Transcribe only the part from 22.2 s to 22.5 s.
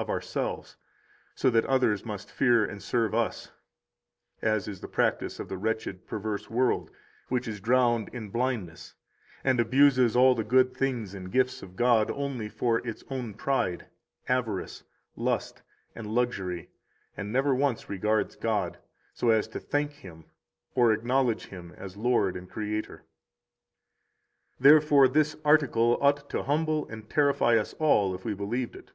and